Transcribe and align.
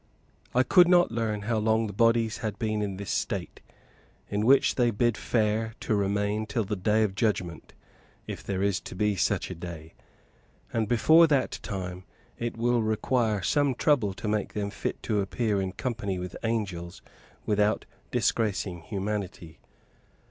I 0.55 0.63
could 0.63 0.87
not 0.87 1.11
learn 1.11 1.43
how 1.43 1.59
long 1.59 1.85
the 1.85 1.93
bodies 1.93 2.37
had 2.37 2.57
been 2.57 2.81
in 2.81 2.97
this 2.97 3.11
state, 3.11 3.61
in 4.31 4.47
which 4.47 4.73
they 4.73 4.89
bid 4.89 5.15
fair 5.15 5.75
to 5.81 5.93
remain 5.93 6.47
till 6.47 6.63
the 6.63 6.75
Day 6.75 7.03
of 7.03 7.13
Judgment, 7.13 7.73
if 8.25 8.43
there 8.43 8.63
is 8.63 8.79
to 8.79 8.95
be 8.95 9.15
such 9.15 9.51
a 9.51 9.53
day; 9.53 9.93
and 10.73 10.87
before 10.87 11.27
that 11.27 11.59
time, 11.61 12.03
it 12.39 12.57
will 12.57 12.81
require 12.81 13.43
some 13.43 13.75
trouble 13.75 14.15
to 14.15 14.27
make 14.27 14.53
them 14.53 14.71
fit 14.71 15.03
to 15.03 15.21
appear 15.21 15.61
in 15.61 15.71
company 15.71 16.17
with 16.17 16.35
angels 16.43 17.03
without 17.45 17.85
disgracing 18.09 18.81
humanity. 18.81 19.59